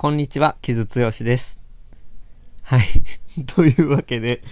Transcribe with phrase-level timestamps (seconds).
[0.00, 1.60] こんにちは、木津剛です。
[2.62, 2.82] はい。
[3.46, 4.44] というわけで、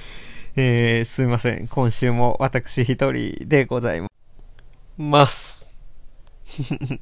[0.56, 1.68] えー、すいません。
[1.68, 4.02] 今週も私一人でござい
[4.98, 5.70] ます。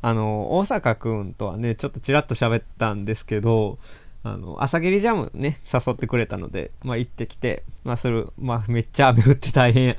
[0.00, 3.80] あの、大阪くんとはね、ちょっとちらっと喋ったんですけど、
[4.22, 9.96] あの、朝霧ジャムね、誘ってくれたので、まあ行ってきて、まあそれ、まあめっちゃ雨降って大変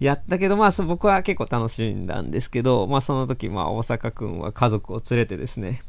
[0.00, 5.80] やったけど、まあ僕は結構楽しんだんですけど、まあその時、まあ大阪くんは家族を連れてですね、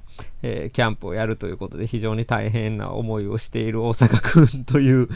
[0.41, 5.09] えー、キャンプをやるということで非常に大変な思いをしている大阪くんという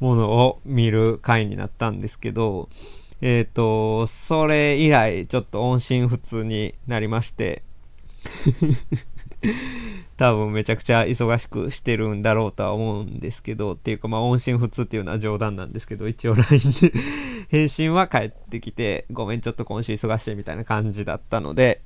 [0.00, 2.68] ものを見る回になったんですけど、
[3.20, 7.62] えっ、ー、と、それ以来ちょっと音信不通になりまして
[10.16, 16.46] 多分めちゃくちゃ忙しくしてるんだろうとは思うんですけど、っていうかまあ音信不通っていうのは冗談なんですけど、一応 LINE
[16.80, 16.92] で
[17.48, 21.82] 返信は返ってきて、ごめんちょっと今週忙しいみたいな感じだったので、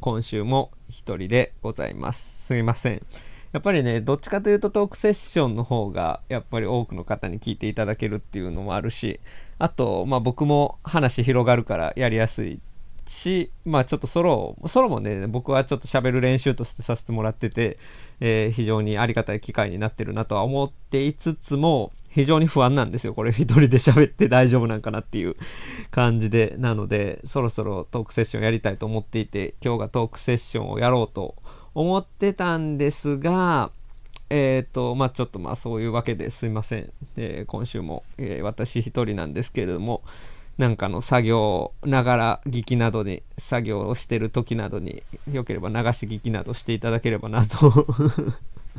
[0.00, 2.46] 今週も一人でございます。
[2.46, 3.02] すいません。
[3.52, 9.20] やっぱりね、どっちかというとトークセッションの方が、やっぱり多くの方に聞いていただけるっていうのもあるし、
[9.58, 12.58] あと、まあ僕も話広がるからやりやすい
[13.06, 17.78] し、まあちょっとソロ、ソロもね、僕はちょっと喋る練習としてさせてもらってて、
[18.18, 23.14] えー、非常にありがたい機会になってるなとは思っていつつも、非常に不安なんですよ。
[23.14, 25.34] これ一人で喋って大丈夫なんかなっていう
[25.90, 26.54] 感じで。
[26.58, 31.34] なので、そろそろトークセッションやりたいと思っていて、今日がトークセッションをやろうと
[31.74, 33.72] 思ってたんですが、
[34.30, 36.92] えっ、ー、と、まあちょっとまあそういうわけですいません。
[37.16, 40.02] えー、今週も、えー、私一人なんですけれども、
[40.56, 47.88] なんかの作業ながら聞きなどに、作業をしてる時などによければ流し聞きなどしていただければなと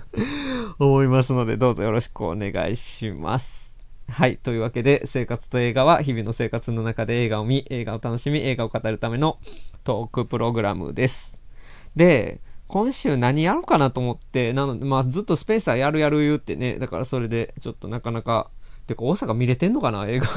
[0.79, 3.75] 思いますので、どうぞよろしくお願いします。
[4.07, 4.37] はい。
[4.37, 9.39] というわけで、生活と映画は日々の生活の中で映画を見、映画を楽しみ、映画を語るための
[9.83, 11.39] トークプログラムです。
[11.95, 18.49] で、今週何やろうかなと思って、なので、まあずっとスペーサーやるやる言うってね、だからそれでちょっとなかなか、
[18.87, 20.27] てか大阪見れてんのかな映画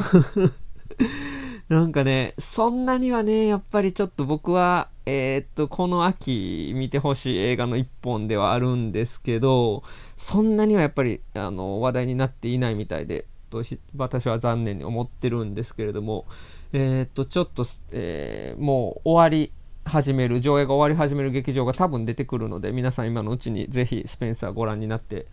[1.68, 9.82] なんかね、そんなにはね、やっぱりちょっと僕は、えー、っと、この秋見てほしい映画の一本ではあるんですけど、
[10.18, 13.62] そんなにはやっぱり、あの、話題になっていないみたいで、と
[13.96, 16.26] 私は残念に思ってるんですけれども、
[16.74, 19.50] えー、っと、ちょっと、えー、もう終わり
[19.86, 25.24] 始める、上映が終わり始める劇場が多分出てくるので、皆さん今のうちにぜひスペンサーご覧になって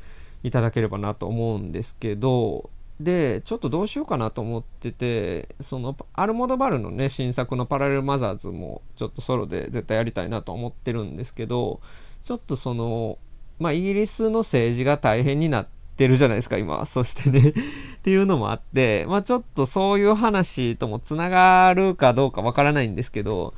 [0.44, 2.69] いただければなと思うんですけど、
[3.00, 11.81] で、ちょっとどうしようかなと思ってて、その、アルモドバルのね、新作のパラレルマザーズも、ちょっとソロで絶対やりたいなと思ってるんですけど、
[12.23, 13.17] ちょっとその、
[13.59, 15.67] まあ、イギリスの政治が大変になっ
[15.97, 16.85] てるじゃないですか、今。
[16.85, 17.53] そしてね っ
[18.01, 23.53] ていうのもあって、まあ、ちょっとそういう話ともつながるかどうかわからないんですけど、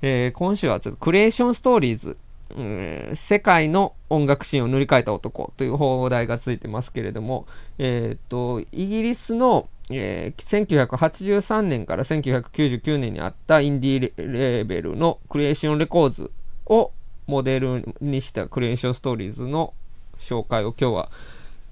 [0.00, 2.16] えー、今週はちょっとクリエーションストーリーズ
[2.56, 7.46] うん、世界の音楽シーンを塗り替えた男という放題がついてますけれども、
[7.78, 16.30] えー、と、イギリスの、えー、1983年から1999年にあったインディーレーベルのクリエーションレコーズ
[16.66, 16.92] を
[17.26, 19.74] モデルにしたクリエーションストーリーズの
[20.18, 21.10] 紹介を今日は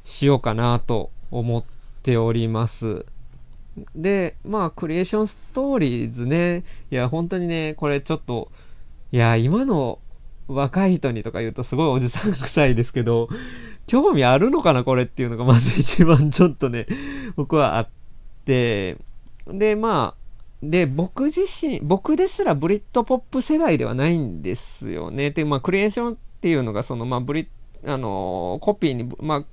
[0.04, 1.64] しようかなと思っ
[2.02, 3.06] ております。
[3.94, 8.50] で、まあ、クリエーションストーリーズね、いや、本当にね、これちょっと、
[9.12, 9.98] いや、今の
[10.48, 13.28] 若い人にとか言うとすごいおじさん臭いですけど、
[13.86, 16.86] 興味あるのかなこれっていうのがまず一番ちょっとね、
[17.36, 17.88] 僕はあっ
[18.44, 18.96] て、
[19.46, 20.26] で、まあ、
[20.62, 25.30] で、僕自身、僕ですらブリッドポップ世代ではないんですよね。
[25.30, 27.48] で、まあ、クリエーションっていうのが、その、まあ、ブリ
[27.84, 29.44] あのコピーに、まあ、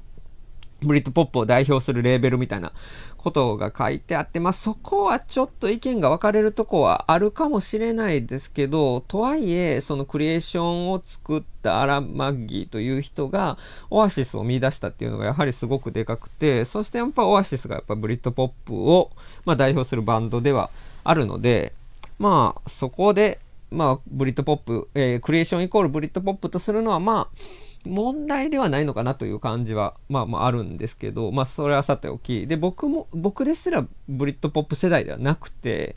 [0.84, 2.72] ブリッドポップを代表するレーベルみたいな
[3.18, 13.58] ことが書いてあって、まあ、そこはちょっと意見が分かれるとこはあるかもしれないですけど、とはいえ、そのクリエーションを作ったアラン・マッギーという人が
[13.90, 19.12] オアシスを見出したっていうのがやはりすごくでかくて、そしてやっぱオアシスがやっぱブリッドポップを、
[19.46, 20.70] ま、代表するバンドでは
[21.04, 21.74] あるので、
[22.20, 23.40] まあ、そこで、
[23.72, 27.38] まあ、ブリッドポップ、えー、クリエーションイコールブリッドポップとするのは、まあ、
[27.86, 35.96] 問題ではないのかなという感じは、まあまああるんですけど、まあそれはさておき、で、僕も、僕ですらブリッドポップ世代ではなくて、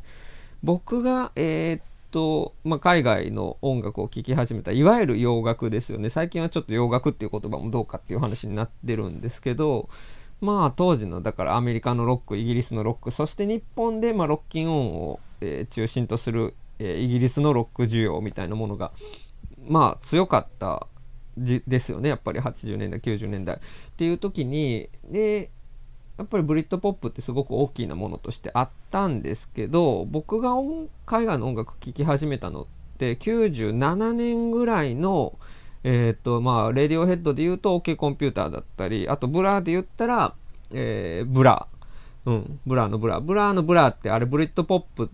[0.62, 6.10] 僕が、えー、っと、まあ海外の音楽を聴き始めた、いわゆる洋楽ですよね。
[6.10, 9.88] 最近はちょっと洋楽っていう言葉もどうかっていう話になってるんですけど、
[10.40, 18.92] まあ当時の、だからアメリカのロック、イギリスのロック、そして日本で、まあロッキンオンを、えー、中心とする、えー、イギリスのロック需要みたいなものが、
[19.68, 20.86] まあ強かった
[21.36, 23.58] ですよね、やっぱり80年代、90年代っ
[23.96, 25.50] ていう時に、で、
[26.18, 30.54] やっぱりブリッドポップってすごく大きなものとしてあったんですけど、僕が
[31.04, 32.66] 海外の音楽聴き始めたのっ
[32.98, 35.38] て97年ぐらいの、
[35.84, 40.34] えっ、と、まあ、レディオヘッドで言うと OK コンピューターだったり、あとブラーで言ったら、
[40.72, 42.30] えー、ブラー。
[42.30, 43.20] うん、ブラーのブラー。
[43.20, 45.10] ブラーのブラーってあれブリッドポップ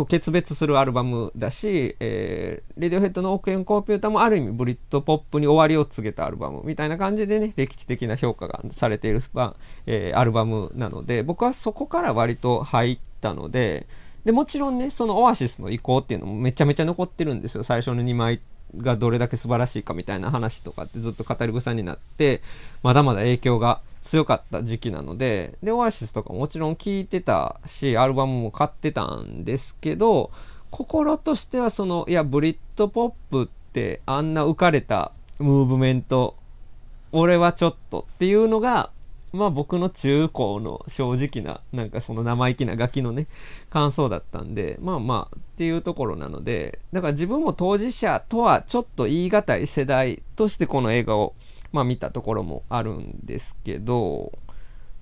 [0.00, 9.56] と決別するアルバムだし、えー、レディオヘッドの OK コンピューターもある意味ブリッドポップに終わりを告げたアルバムみたいな感じでね、歴史的な評価がされているスパ、
[9.86, 13.86] えー、アルバムなので、僕はそこから割と入ったので、
[14.24, 17.62] で、もちろんね、そのオアシスの威光っていうのもめちゃめちゃ残ってるんですよ。
[17.62, 18.40] 最初の2枚
[18.76, 22.42] がどれだけ素晴らしいかみたいな話とかってずっと語り草になって、
[22.82, 30.30] まだまだ影響が強かった時期なので、で、オアシスとかももちろん聴いてたし、アルバムも買ってたんですけど、
[30.70, 36.36] 心としてはその、いや、ブリッドポップってあんな浮かれたムーブメント、
[37.12, 38.90] 俺はちょっとっていうのが、
[39.32, 43.26] まあ僕の中高の正直な、なんかその生意気なガキのね、
[43.68, 51.34] 感想だったんで、まあまあっていうところなので、だから自分も当事者とはちょっと言い難い世代としてこの映画を、
[51.72, 54.32] まあ見たところもあるんですけど、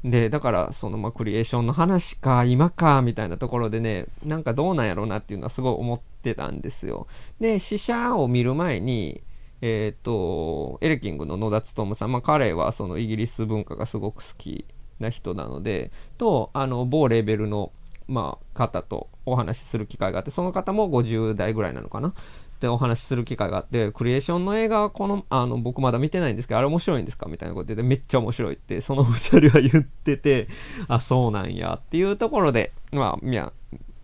[0.04, 7.06] で、だからそのまあクリエーションの話か、今か、みたいなところでね、なんかどうなんやろうなっていうのはすごい思ってたんですよ。
[7.40, 9.22] で、死者を見る前に、
[9.60, 14.64] えっ、ー、と、エレキングの野田勉さん、まあ、彼はそのイギリス文化がすごく好き
[15.00, 17.72] な人なので、と、あの、某レベルの、
[18.06, 22.14] まあ、方とお話しする機会があって、その方も50代ぐらいなのかな？
[22.60, 27.28] でお話しする機会があって、クリエーションの映画はこの、あの、僕まだ見てないんですけど、あれ面白いんですか？
[27.28, 30.48] みたいなことで、めっちゃ面白いって、その2人は言ってて、
[30.88, 33.52] あ、そうなんやっていうところで、まあ、みや、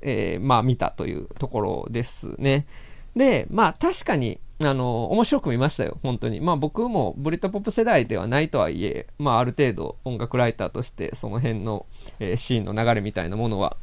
[0.02, 2.66] えー、まあ、見たというところですね。
[3.16, 6.40] で、まあ、確かに、あの、面白く見ましたよ、本当に。
[6.40, 11.86] まあ僕もブリッドポップ世代ではないとはいえ、まあある程度音楽ライターとしてその辺の、
[12.20, 13.76] えー、シーンの流れみたいなものは、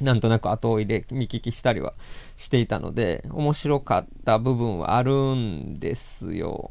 [0.00, 1.94] なんとなく後追いで見聞きしたりは
[2.36, 6.70] していたので、面白かった部分はあるんですよ。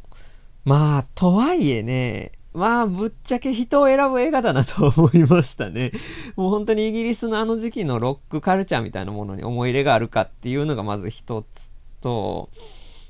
[0.63, 5.91] まあ、とはいえね、まあ、ぶっちゃけ人を選ぶ映画だなと 思いましたね。
[6.35, 11.71] もう本当にイギリスのあの時期のロックカルチャーみたいなものに思い入れがあるかっていうのがまず一つ
[12.01, 12.49] と、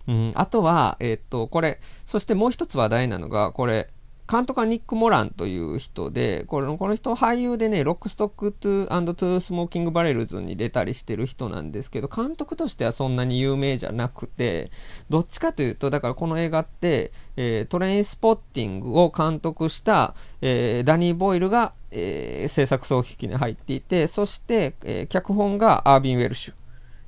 [0.08, 3.90] うん、あとは、えっ、と、これ、そしてもう一つ話題なのが、これ、
[4.30, 14.70] 監督はニック・モランという人で、これこの人俳優でね、ロックストック・トゥ・アンド・トゥ・スモーキング・バレルズに出たりしてる人なんですけど、監督としてはそんなに有名じゃなくて、
[15.10, 26.54] どっちかというと、だからこの映画って、えー、トレインスポッティングを監督した、えー、ダニー・ボイルが、えー、制作総指揮に入っていて、そして、え脚本がアービン・ウェルシュ、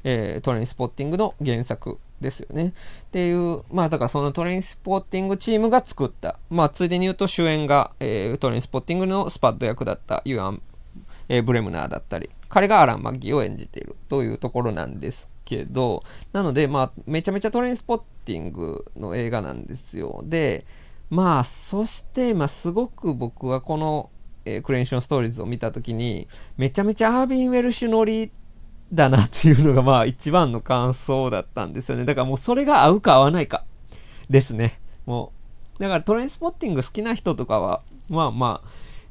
[0.05, 1.99] えトレインスポッティングの原作。
[2.21, 2.67] ですよね。
[2.67, 10.61] っていう、まあだからそのトレインスポッティングチームが作った、まあついでに言うと主演が、えー、トレインスポッティングのスパッド役だったユアン、
[11.29, 20.23] えー、ブレムナーだったり、彼がアラン・マッギーを演じているというところなんですけど、なのでまあめちゃめちゃトレインスポッティングの映画なんですよ。
[20.25, 20.65] で、
[21.09, 24.09] まあそしてまあすごく僕はこの、
[24.45, 26.27] えー、クレーンションストーリーズを見たときに、
[26.57, 28.31] めちゃめちゃアービン・ウェルシュ乗り
[28.93, 32.05] だなっていうのがまあ一番の感想だったんですよね。
[32.05, 33.63] だからもうそれが合うか合わないか
[34.29, 34.79] ですね。
[35.05, 35.31] も
[35.79, 38.61] う、だからトレインスポッティング好きな人とかは、まあま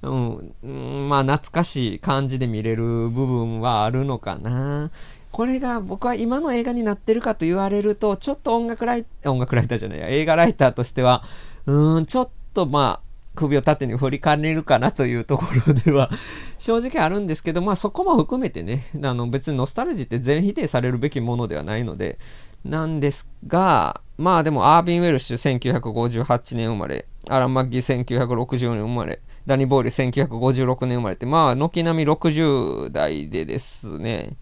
[0.02, 4.90] あ、うん、まあ懐かしい感じで見れる部分はあるのかな。
[5.30, 11.22] これが僕は今の映画になってるかと言われると、ちょっと音楽ライ音楽ライターじゃないや、映画ライターとしては、
[11.66, 13.07] うーん、ちょっとまあ、
[13.38, 16.10] 首を縦に振りかねるかなというところでは
[16.58, 22.18] 正直あるんですけど、まあそこも含めてね、あの別にノスタルジーって全否定されるべきものではないので、
[22.64, 34.36] なんですが、まあでもアービン・ウェルシュ1958年生まれ、アラン・マッギー1960年生まれ、ダニ・ボーリ1956年生まれって、まあ軒並み60代でですね、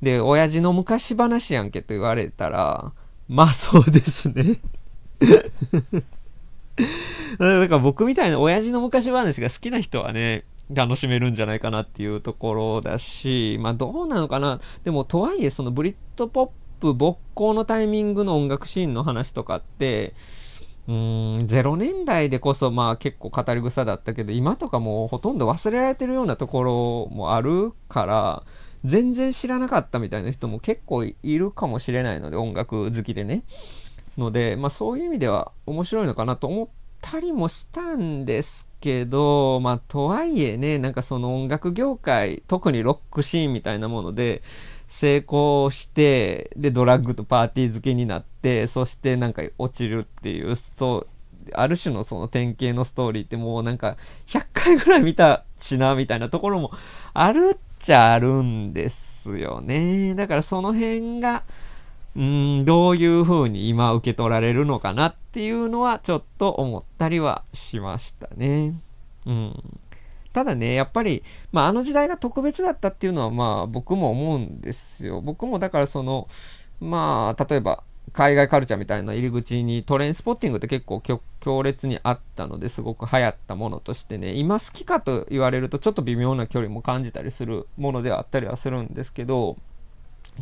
[0.00, 2.92] で、親父の昔話やんけと言われたら、
[3.28, 4.60] まあそうですね。
[7.38, 14.60] だから僕みたいな親父の昔話が好きな人はね、楽しめるんじゃないかなっていうところだし、まあどうなのかな。
[14.84, 20.14] でもとはいえ、そのブリッドポップ勃興のタイミングの音楽シーンの話とかって、
[20.86, 28.44] うーん、0年代でこそまあ結構語り草だったけど、今とかもうほとんど忘れられてるようなところもあるから、
[28.84, 33.44] 全然知らなかったみたいな人も結構いるかもしれないので、音楽好きでね。
[34.20, 36.68] ので、まあそういう意味では面白いのかなと思っ
[37.00, 44.42] たりもしたんですけど、まあとはいえね、なんかその音楽業界、特にロックシーンみたいなもので、
[44.86, 51.06] 成功して、で、ドラッグとパーティー付けになって、そしてなんか落ちるっていう、そう、
[51.52, 53.96] ある種のその典型のストーリーってもうなんか
[54.26, 56.72] 100回ぐらい見たしな、みたいなところも
[57.14, 60.14] あるっちゃあるんですよね。
[60.14, 61.44] だからその辺が、
[62.16, 68.74] うん、どういう風に今受け取られるのかなっていうのはちょっと思ったりはしましたね。
[69.26, 69.80] うん。
[70.32, 75.20] ただね、やっぱり、まあ、あの時代が特別だったっていうのは、まあ、僕も思うんですよ。
[75.20, 76.28] 僕もだからその、
[76.80, 89.56] まあ、例えば、海外カルチャーみたいな入り口にトレインスポッティングって結構強烈にあったのですごく流行ったものとしてね今好きかと言われるとちょっと微妙な距離も感じたりするものではあったりはするんですけど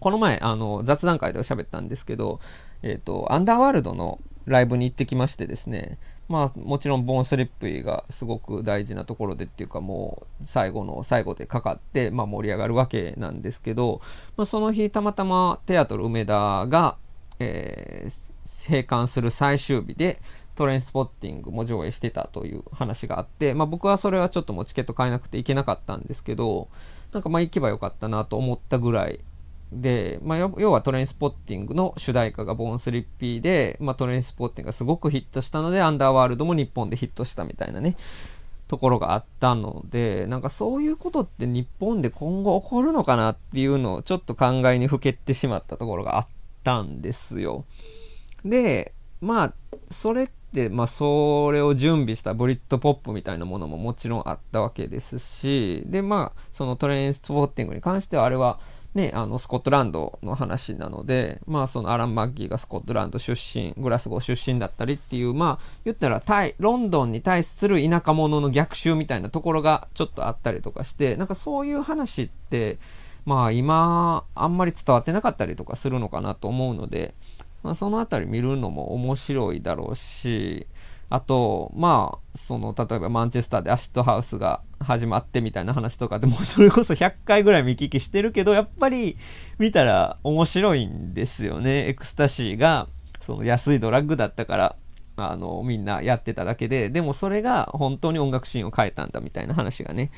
[0.00, 2.40] この前あの雑談会では喋ったんですけど、
[2.82, 14.00] えーと、アンダーワールドのライブに行ってきましてですねまあもちろんボーンスリップがすごく大事なところでっていうかもう最後の最後でかかって、まあ、盛り上がるわけなんですけど、
[14.36, 16.96] まあ、その日たまたまテアトル梅田が
[17.40, 20.20] えー、閉館する最終日で
[20.56, 26.68] トレインスポッティングも上映してたという話があって、まあ、僕はそれはちょっともうチケット買えなくて行けなかったんですけど、
[27.12, 29.20] なんかまあ行けばよかったなと思ったぐらい
[29.72, 37.96] で、まあ、要はトレインスポッティングの主題歌がボーンスリッピーで、まあ、トレインスポッティングがすごくヒットしたので、アンダーワールドも日本でヒットしたみたいなね、
[38.68, 46.26] ところがあったので、なんかそういうことって日本で今後起こるのかなっていうのをちょっと考えにふけてしまったところがあっ
[46.64, 47.64] たんですよ。
[48.44, 49.54] で、まあ、
[49.90, 58.60] それって、まあ、それを準備したブリッドポップみたいなものももちろんあったわけですし、で、まあ、そのトレインスポッティングに関しては、あれは、
[58.94, 72.78] ね、あのスコットランドの話なので、まあ、そのアラン・マッギーがスコットランド出身、グラスゴー出身だったりっていう、まあ、言ったらタイ、ロンドンに対する田舎者の逆襲みたいなところがちょっとあったりとかして、なんかそういう話って、
[73.26, 77.14] まあ今、あんまり伝わってなかったりとかするのかなと思うので、
[77.62, 80.66] まあ、そのあたり見るのも面白いだろうし、
[81.10, 89.16] あと、まあ、その、例えばマンチェスターでアシットハウスが始まってみたいな話とかでも、それこそ 100回ぐらい見聞きしてるけど、やっぱり
[89.58, 91.88] 見たら面白いんですよね。
[91.88, 92.86] エクスタシーが、
[93.20, 94.76] その安いドラッグだったから、
[95.16, 100.10] あの、みんなやってただけで、でもそれが本当に音楽シーンを変えたんだみたいな話がね、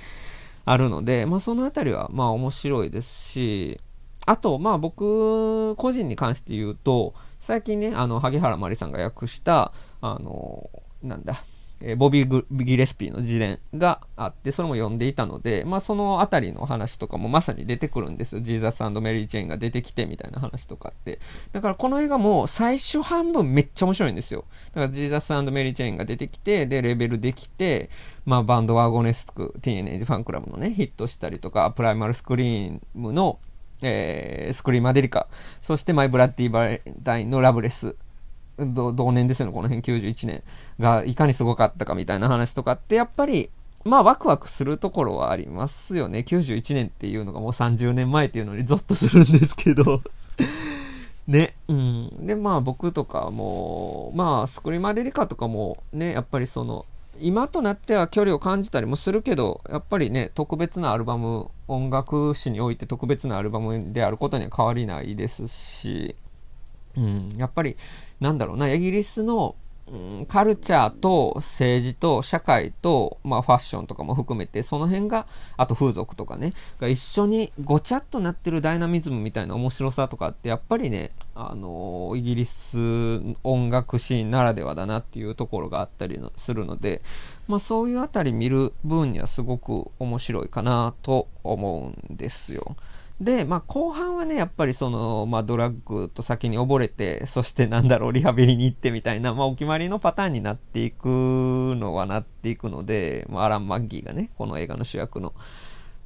[0.64, 3.80] あるので、まあ、そのあたりはまあ面白いですし、
[4.26, 10.70] あと、まあ僕個人に関して言うと、最近ね、あの、萩原麻里さんが訳した、あの、
[11.02, 11.42] なんだ、
[11.82, 18.42] えボビー・ギレスピーの自伝があって、それも読んでいたので、まあ、そのあたりの話とかもまさに出てくるんですよ。
[18.42, 21.18] ジーザスメリー・チェーンが出てきてみたいな話とかって。
[21.52, 24.44] だからこの映画も最初半分めっちゃ面白いんですよ。
[24.74, 27.88] だからジーザスメリー・チェーンが出てきて、で、レベルできて、
[28.26, 33.38] まあ、バンドワゴネスク、ティーンエイジファンクラブのね、ヒットしたりとか、プライマルスクリームの、
[33.82, 35.26] えー、スクリーマデリカ、
[35.60, 37.96] そしてマイ・ブラッディ・バレンタインのラブレス、
[38.58, 40.00] 同年ですよね、この辺。
[40.00, 40.42] 91年
[40.78, 43.50] がいかにすごかったかみたいな話とかって、やっぱり、
[43.84, 46.20] まあワクワクするところはありますよね。
[46.20, 50.02] 91年っていうのがもう30年前っていうのにゾッとするんですけど。
[51.26, 52.26] ね、うん。
[52.26, 56.84] で、まあ僕とかも、まあスクリーマデリカとかもね、やっぱりその、
[57.18, 66.14] 今となっては距離を感じたりもするけど、やっぱりね、特別なアルバム、音楽史において特別なアルバムであることには変わりないですし、
[66.96, 67.76] うん、やっぱり、
[68.20, 69.54] なんだろうな、イギリスの、
[69.92, 82.78] うん、カルチャーと政治と社会と、まあ、ファッションとかも含めて、その辺が、あと風俗とかね、が一緒にごちゃっとなってるダイナミズムみたいな面白さとかって、やっぱりね、あのイギリス
[83.42, 87.02] 音楽シーンならではだなっていうところがあったりのするので、
[87.48, 92.76] まあ、そういうあたり見る分にはすごく面白いかなと思うんですよ。
[93.20, 105.34] で、まあ、後半はね、やっぱりその、まあ、ドラッグと先に溺れて、そしてなんだろう、リハビリに行ってみたいな、まあ、お決まりのパターンになっていくのはなっていくので、まあ、アラン・マッギーがね、この映画の主役の、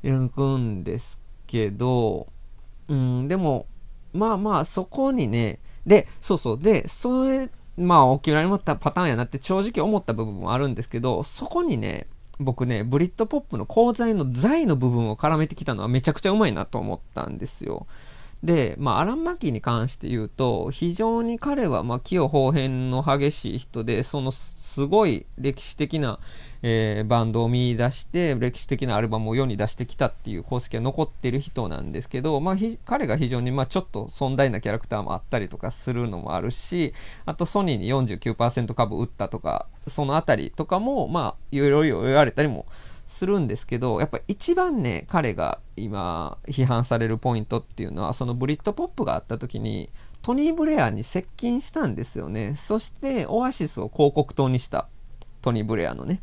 [0.02, 2.26] 行くんですけど、
[2.88, 3.66] うん、でも、
[4.12, 17.87] まあまあ、そこにね、で、そうそう、で、それ、まあ、お決まりのパターンやなって正直思った部分もあるんですけど、そこにね、僕ね、ブリッドポップの鋼材の材の部分を絡めてきたのはめちゃくちゃうまいなと思ったんですよ。
[18.43, 26.19] で、まあ、アラン・マキーに関して言うと、非常に彼は、まあ、器用方変の激しい人で、そのすごい歴史的な、
[26.66, 32.56] えー、バンドを見出して、歴史的なアルバムを世に出してきたっていう功績が残ってる人なんですけど、まあ、
[32.87, 36.94] 彼が非常に、まあ、ちょっと尊大なキャラクターもあったりとかするのもあるし、
[37.26, 42.64] あとソニーに49%株売ったとか、そのあたりとかも、まあ、いろいろ言われたりも
[43.06, 49.90] するんですけど、やっぱ一番ね、彼が今批判されるポイントっていうのは、そのブリッドポップがあった時に、
[50.23, 52.54] トニー・ブレアに接近したんですよね。
[52.56, 54.88] そして、オアシスを広告塔にした
[55.42, 56.23] トニー・ブレアのね。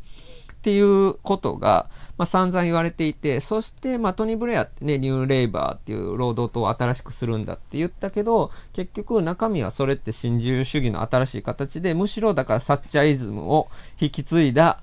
[0.62, 13.66] っていうことが、まあ、散々言われていて、そして、まあ、トニー・ブレアってね、ニューレイバーっていう労働党を新しくするんだって言ったけど、結局中身はそれって新自由主義の新しい形で、むしろだからサッチャイズムを
[14.00, 14.80] 引き継いだ、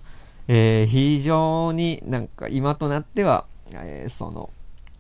[0.49, 4.49] えー、非常になんか今となっては、えー、その、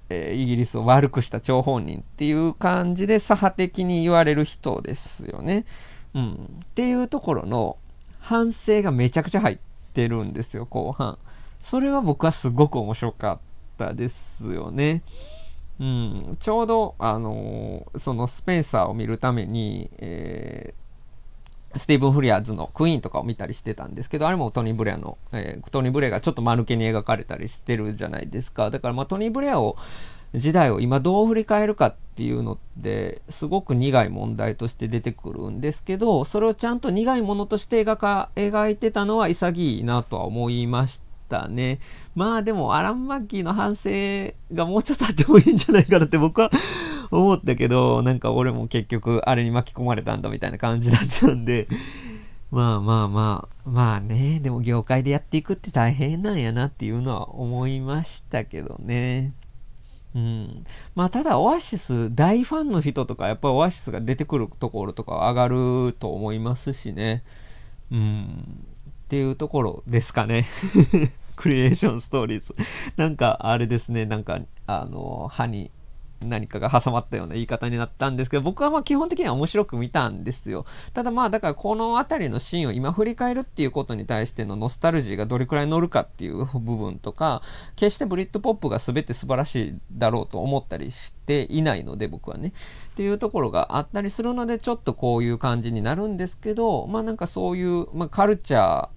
[0.07, 5.65] えー、イギリスを悪くした張本人っていう感じで左派的に言われる人ですよね。
[6.13, 6.33] うん。
[6.35, 7.75] っていうところの
[8.21, 11.17] 反省がめちゃくちゃ入っててるんですよ、後半。
[11.59, 13.39] それは僕はすごく面白かっ
[13.77, 15.03] たですよね。
[15.79, 28.69] うん、ちょうど、あのー、そのスペンサーを見るために、えー、スティーブン・フリアーズのクイーンとかを見たりしてたんですけど、あれもトニー・ブレアの、えー、トニー・ブレアがちょっと間抜けに描かれたりしてるじゃないですか。
[28.71, 29.77] だから、まあ、トニー・ブレアを
[30.33, 41.79] 時代を今どう振り返るかっていうのってすごく苦い問題として出てくるんですけどそれをちゃんと苦いものとして描か描いてたのは潔いなとは思いましたね。
[42.15, 46.49] まあでもアラン・マッキーの反省がもうちょっとあってもいいんじゃないかなって僕は
[47.11, 51.67] 思ったけどなんか俺も結局あれに巻き込まれたんだみたいな感じだったんで。
[52.51, 59.33] まあまあまあ、まあね、でも業界でやっていくって大変なんやなっていうのは思いましたけどね。
[60.15, 60.65] うん。
[60.95, 67.23] まあ、ただ、オアシス、大ファンの人とか、やっぱりオアシスが出てくるところとか上がると思いますしね。
[67.91, 68.65] うん。
[68.89, 70.45] っていうところですかね。
[71.35, 72.55] クリエーションストーリーズ。
[72.97, 75.71] なんか、あれですね、なんか、あの、歯に
[76.21, 80.65] 何かが挟まったような言い方になったんですけど、僕はまあ基本的には面白く見たんですよ。
[80.93, 87.41] ただまあ、だからこの辺りのシーンを今振り返るっていうことに対してのノスタルジーがどれくらい乗るかっていう部分とか、
[87.75, 92.53] 決してブリッドポップが全て素晴らしいだろうと思ったりしていないので、僕はね。
[92.91, 98.89] っていうところがあったりするので、ちょっとこういう感じになるんですけど、まあなんかそういう、まあ、カルチャー、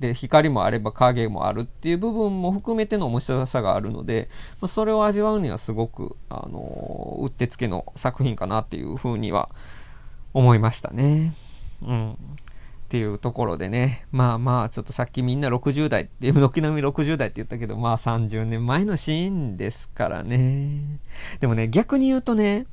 [0.00, 4.28] で光もあれば影もあるっていう部分も含めての面白さがあるので、
[4.60, 9.50] まあ、それを味わうにはすごく、あのー、うってつけの作品かなっていうふうには
[10.32, 11.34] 思いましたね。
[11.82, 12.12] うん。
[12.12, 12.16] っ
[12.88, 20.98] ていうところでね、まあまあ、ちょっとさっきみんな60代って、軒並み60代って言ったけど、まあ30年前のシーンですからね。
[21.38, 22.66] でもね、逆に言うとね、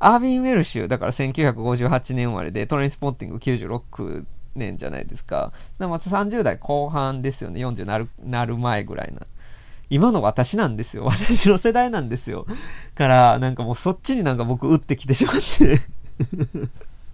[0.00, 5.52] アービン・ウェルシュ、だから1958年生まれで、トレインスポッティング96年じゃないですか。
[5.78, 7.64] また30代後半ですよね。
[7.64, 9.22] 40なるなる前ぐらいな。
[9.90, 11.04] 今の私なんですよ。
[11.04, 12.46] 私の世代なんですよ。
[12.94, 15.80] から、なんかもうそっちになんか僕打ってきてしまって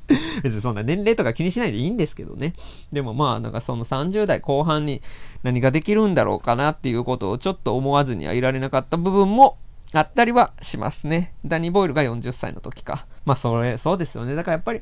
[0.43, 2.55] 別にそんな年齢とか気にしないでいいんですけどね。
[2.93, 5.03] でもまあ、なんかその30代後半に
[5.43, 9.57] 何ができるんだろうかなっていうことをちょっと思わずにはいられなかった部分も
[9.93, 11.33] あったりはしますね。
[11.45, 13.07] ダニー・ボイルが40歳の時か。
[13.25, 14.35] まあ、それ、そうですよね。
[14.35, 14.81] だからやっぱり、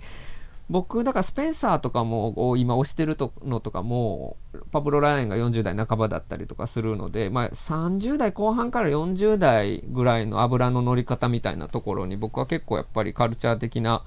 [0.71, 4.39] 僕、だからスペンサーとかも今推してるのとかも、
[4.73, 14.03] パブロ・ライアンが40代半ばだったりとかするので、まあ、30代後半から40代ぐらいの油の乗り方みたいなところに僕は結構やっぱりカルチャー的な、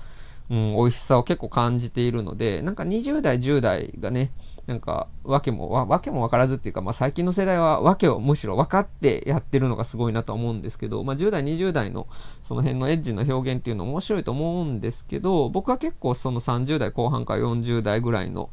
[0.49, 4.31] うん、美味しさを結構感じているので、なんか20代、10代がね、
[4.67, 12.07] なんか、わけも、わわけも分からずっていうか、まあ、最近の世代はわけをむしろ分かってやってるのがすごいなと思うんですけど、まあ、10代、20代の
[12.41, 18.49] その辺のエッジの表現っていうの面白いと思うんですけど、僕は結構その30代後半から40代ぐらいの、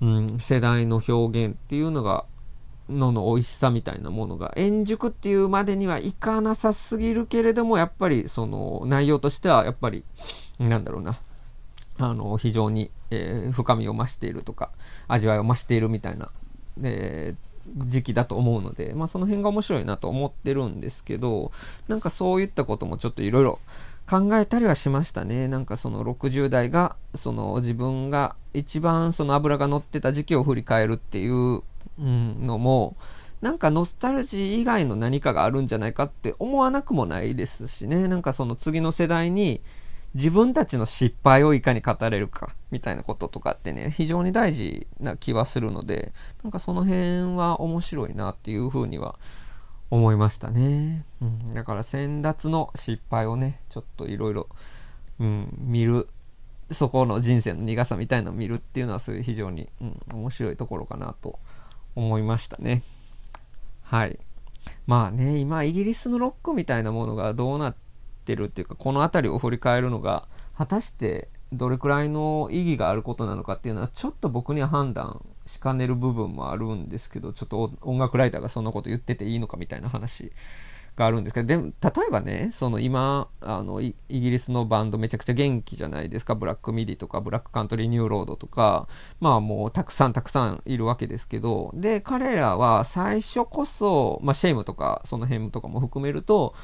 [0.00, 2.24] うん、世代の表現っていうのが、
[2.88, 10.04] のの美味しさみたいなものが、円熟っていうまでにはいかなさすぎるけれども、やっぱりその内容としては、やっぱり、
[10.58, 11.20] なんだろうな、
[11.98, 14.70] あの、非常に、えー、深みを増しているとか、
[15.08, 16.30] 味わいを増しているみたいな、
[16.82, 17.52] えー、
[17.88, 21.52] 時期だと思うので、まあ、その辺が面白いなと思ってるんですけど、
[21.88, 23.60] なんかそういったこともちょっといろいろ
[24.08, 25.48] 考えたりはしましたね。
[25.48, 31.62] なんかその60代が、その自分が一番その脂が乗ってた時期を振り返るっていう
[31.98, 32.96] のも、
[33.40, 38.08] なんかノスタルジー以外の何かがあるんじゃないかって思わなくもないですしね。
[38.08, 39.60] なんかその次の世代に、
[40.14, 49.18] 自分たちの失敗をいかに語れるかみたいなこととかってね、非常に大事な気はするので、なんかその辺は面白いなっていうふうには
[49.90, 51.06] 思いましたね。
[51.22, 54.48] うん、だから先達の失敗をね、ちょっといろいろ、
[55.18, 56.08] 見る、
[56.70, 61.38] そこの人生の苦さみたいなのを見るっていうのはそういう非常に、うん、面白いところかなと
[61.94, 62.82] 思いましたね。
[63.82, 64.18] はい。
[64.86, 67.80] まあね、今イギリスのロックみたいなものがどうなって
[68.22, 80.32] ってるっていうか、この辺りを振り返るのが、果たしてどれくらいの意義があることなのかっていうのは、ちょっと僕には判断しかねる部分もあるんですけど、ちょっと音楽ライターがそんなこと言ってていいのかみたいな話
[80.96, 81.72] があるんですけど、でも、例
[82.08, 88.88] えばね、その今、あのイギリスのバンドめちゃくちゃ元気じゃないですか、ブラックミディとか、ブラックカントリーニューロードとか、
[89.20, 96.54] まあもうたくさんたくさんいるわけですけど、で、彼らは最初こそ、まあシェイムとか、その辺とかも含めると、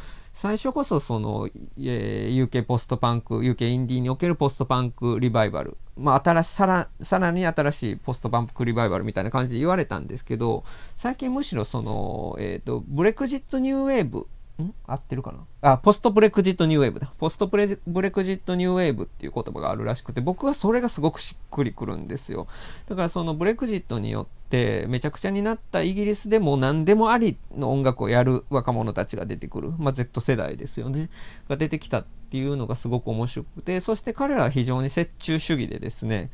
[0.40, 1.48] 最初こそその、
[1.80, 10.62] えー、UK ポストパンク、UK インディーにおけるポストパンクリバイバル、まあ、新しさらさらに新しいポストパンクリバイバルみたいな感じで言われたんですけど、
[10.94, 14.28] 最近むしろその、えっ、ー、と、ブレクジットニューウェーブ
[14.62, 14.74] ん？
[14.86, 15.72] 合ってるかな？
[15.72, 17.12] あ、ポストブレクジットニューウェーブだ。
[17.18, 22.46] ポストブレクジットニューウェーブっていう言葉があるらしくて、僕はそれがすごくしっくりくるんですよ。
[22.86, 29.72] だからそのブレクジットによってめちゃくちゃになったイギリスでも何でもありの音楽をやる若者たちが出てくる。
[29.78, 31.10] まあ、Z 世代ですよね。
[31.48, 36.30] が出てきたっていうのがすごく面白くて、そして彼らは非常に折衷主義でですね、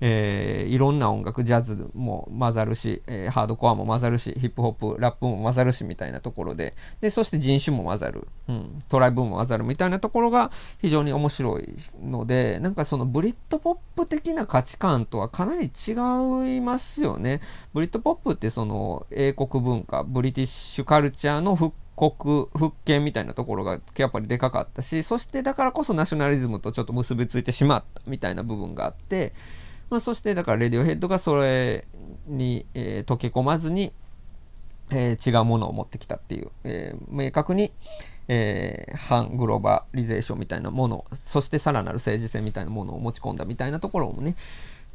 [0.00, 15.92] えー、いろんな音楽、ジャズも混ざるし、えー、ハードコアも混ざるし、ヒップホップ、ラップも混ざるしみたいなところで、でそして人種も混ざる、うん、トライブも混ざるみたいなところが非常に面白いので、なんかそのブリッドポップ的な価値観とはかなり違
[16.56, 17.40] いますよね。
[17.72, 29.32] ブリッドポップってその英国文化、ブリティッシュカルチャーの復古、復権みたいなところがやっぱりでかかったし、そしてだからこそナショナリズムとちょっと結びついてしまったみたいな部分があって、
[29.90, 31.86] まあ、そしてだからレディオヘッドがそれ
[32.26, 33.92] に、えー、溶け込まずに、
[34.90, 37.72] えー、違うものを持ってきたっていう、えー、明確に、
[38.28, 44.34] えー、反グローバリゼーションみたいなものそしてさらなる政治性みたいなものを持ち込んだみたいなところもね、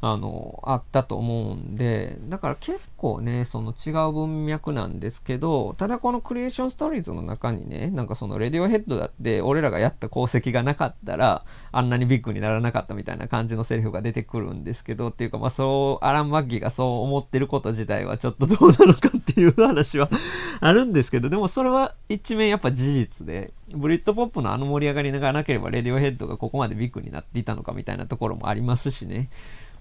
[0.04, 20.10] あの、あったと思うんで、だから結構ね、その違う文脈なんですけど、ただこのクリエーションストーリーズの中にね、なんかそのレディオヘッドだって俺らがやった功績がなかったら、あんなにビッグにならなかったみたいな感じのセリフが出てくるんですけど、っていうかまあそう、アラン・マッギーがそう思ってること自体はちょっとどうなのかっていう話は
[20.58, 29.30] あるんですけど、でもそれは一面やっぱ事実で、ブリッドポップのあの盛り上がりがなければレディオヘッドがここまでビッグになっていたのかみたいなところもありますしね。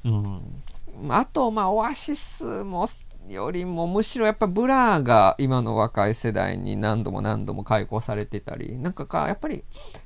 [0.03, 0.41] うん、
[1.09, 2.87] あと、まあ、オアシスも
[3.29, 9.63] よりもむしろやっぱブラーが今の若い世代に何度も何度も回顧されてたりなんかかやっぱり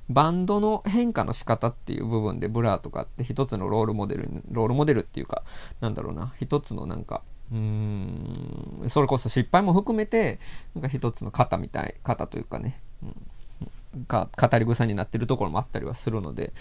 [0.10, 5.44] バンドの変化の仕方っていう部分でブラーとかって一つのロールモデルロールモデルっていうか
[5.80, 10.40] なんだろうな一つのなんかうんそれこそ失敗も含めて
[10.74, 12.80] なんか一つの型みたい型というかね、
[13.94, 16.54] うん、か語り草になってるところもあったりはするので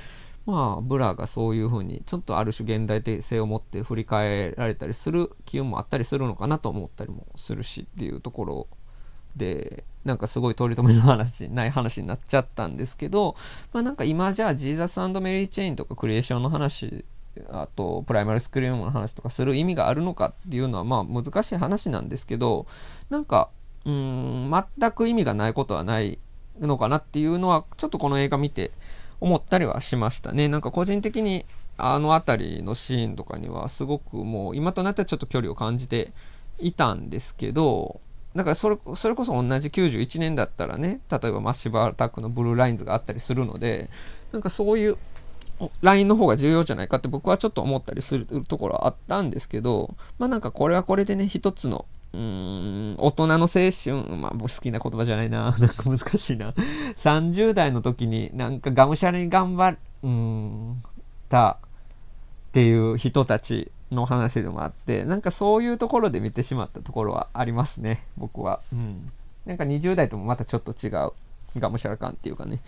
[0.47, 8.67] まあ、ブラがそういうふうに、ちょっとある種現代性を持って振り返られたりする機運もあったりするのかなと思ったりもするしっていうところ
[9.37, 13.37] で、なんかすごい取り留めの話、ない話になっちゃったんですけど、
[13.73, 17.07] まあなんか今じゃあジーザスメリーチェインとかクリエーションの話、
[17.49, 22.67] あとプライマルスクリームの話とかする意味があるのかっていうのはまあ難しい話なんですけど、
[23.09, 23.49] なんか、
[23.87, 26.19] うん、全く意味がないことはない
[26.61, 28.73] のかなっていうのは、ちょっとこの映画見て、
[29.25, 30.49] 思ったりはしましたね。
[30.49, 31.47] なんか個人的に
[31.79, 36.13] あの辺りのシーンとかにはすごくもう今となってはちょっと距離を感じて
[36.59, 38.03] いたんですけど、
[38.37, 43.89] だからそれそれこそ同じ91年だったらね、例えばマッシブアタックのブルーラインズがあったりするので、
[44.31, 44.99] なんかそういう
[45.81, 55.55] ラインの方が重要じゃないかって僕はちょっと思ったりするところはあったんですけど、まあなんかこれはこれでね、一つのうーん、大人の青春、まあ、僕好きな言葉じゃないな。
[55.59, 56.55] なんか難しいな。
[56.96, 60.83] 30代の時になんかがむしゃらに頑張うん、
[61.31, 61.57] たっ
[62.53, 68.61] ていう人たちの話でもあって、なんかそういうところで見てしまったところはありますね、僕は。
[68.72, 69.11] うん。
[69.46, 71.12] なんか20代ともまたちょっと違う、
[71.59, 72.61] がむしゃら感っていうかね。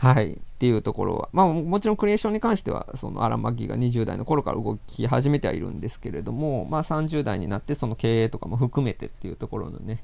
[0.00, 0.32] はい。
[0.32, 1.28] っていうところは。
[1.34, 10.02] まあもちろんクリエーションに関しては、そのアラン・マッギーが20代の頃から動き始めてはいるんですけれども、まあ30代になってその経営とかも含めてっていうところのね、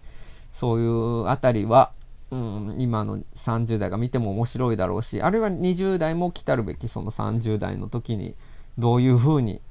[0.52, 1.92] そういうあたりは、
[2.30, 8.34] うん、今の30代が見ても面白いだろうし、あるいは20代も来たるべきその30代の時に、
[8.76, 9.62] どういうふうに、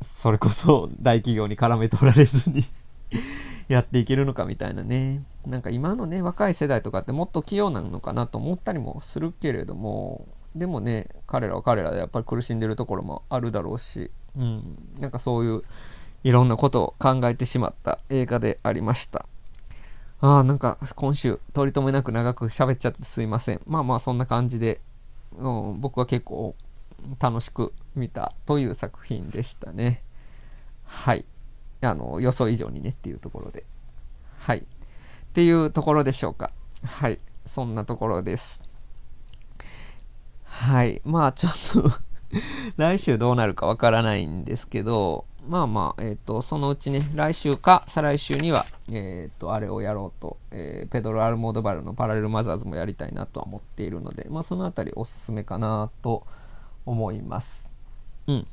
[0.00, 2.66] それこそ大企業に絡め取られずに
[3.68, 5.24] やっていけるのかみたいなね。
[5.46, 15.62] なんか今のね、若い世代とかってもっと器用なのかなと思ったりもするけれども、でもね、彼らは彼らでやっぱり苦しんでるところもあるだろうし、うん、なんかそういう
[16.24, 19.26] いろんなことを考えてしまった映画でありました。
[20.20, 23.60] ああ、なんか今週取り留めなく長く喋っちゃってすいません。
[23.66, 24.80] まあまあそんな感じで、
[25.36, 26.54] うん、僕は結構
[27.20, 30.02] 楽しく見たという作品でしたね。
[30.84, 31.26] はい。
[31.80, 33.64] あの、予想以上にねっていうところで。
[34.38, 34.58] はい。
[34.58, 34.62] っ
[35.32, 36.50] ていうところでしょうか。
[36.84, 37.20] はい。
[37.44, 38.62] そんなところです。
[40.44, 41.02] はい。
[41.04, 41.90] まあ、ちょっと
[42.76, 56.26] 来週どうなるかわからないんですけど、まあまあ、えっ、と、そのうちね、来週か再来週には、えっ、と、あれをやろうと、えーペドロ・アルモードバルのパラレルマザーズもやりたいなとは思っているので、まあ、そのあたりおすすめかなと
[56.84, 57.70] 思います。
[58.26, 58.46] うん。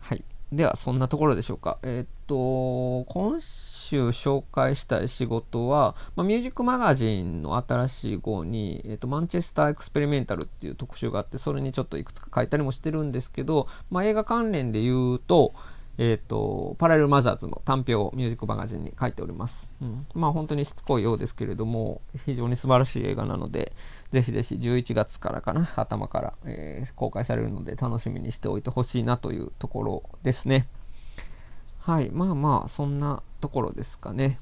[0.00, 0.24] はい。
[0.52, 1.78] では、そんなところでしょうか。
[1.82, 15.54] えーっと、今週紹介したい仕事は、まあ、ミュージックマガジンの新しい号に、えっと、マンチェスターエクスペリメンタルっていう特集があって、それにちょっといくつか書いたりもしてるんですけど、まあ、映画関連で言うと、
[16.00, 19.72] えーっと、パラレルマザーズの短編をミュージックマガジンに書いております。
[19.82, 20.06] うん。
[20.14, 23.72] まあ本当にしつこいようですけれども、非常に素晴らしい映画なので、
[24.12, 30.68] ぜひぜひ11月からかな、頭から、えー公開されるので楽しみにしておいてほしいなというところですね。
[31.88, 32.10] はい。
[32.10, 34.38] まあまあ、そんなところですかね。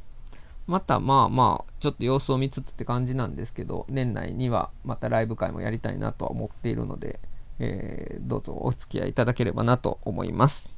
[0.66, 7.20] またまあまあ、ちょっと様子を見つつって感じなんですけど、年内にはまたライブ会もやりたいなとは思っているので、
[7.60, 10.74] えーどうぞお付き合いいただければなと思います。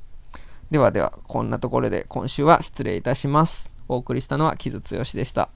[0.70, 3.74] ではでは、こんなところで今週は失礼いたします。
[3.88, 5.48] お送りしたのは木津剛でした。